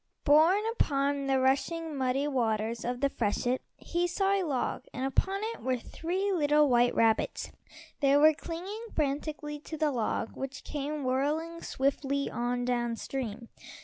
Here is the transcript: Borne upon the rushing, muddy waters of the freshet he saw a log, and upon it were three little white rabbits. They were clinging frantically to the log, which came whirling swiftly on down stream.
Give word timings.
Borne 0.23 0.63
upon 0.71 1.27
the 1.27 1.39
rushing, 1.39 1.95
muddy 1.95 2.27
waters 2.27 2.83
of 2.83 3.01
the 3.01 3.07
freshet 3.09 3.61
he 3.77 4.07
saw 4.07 4.31
a 4.33 4.41
log, 4.41 4.85
and 4.91 5.05
upon 5.05 5.41
it 5.53 5.61
were 5.61 5.77
three 5.77 6.31
little 6.33 6.67
white 6.67 6.95
rabbits. 6.95 7.51
They 7.99 8.17
were 8.17 8.33
clinging 8.33 8.85
frantically 8.95 9.59
to 9.59 9.77
the 9.77 9.91
log, 9.91 10.31
which 10.35 10.63
came 10.63 11.03
whirling 11.03 11.61
swiftly 11.61 12.31
on 12.31 12.65
down 12.65 12.95
stream. 12.95 13.49